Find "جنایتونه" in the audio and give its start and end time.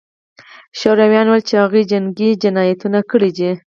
2.41-2.99